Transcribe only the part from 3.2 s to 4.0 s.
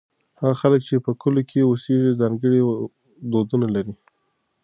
دودونه لري.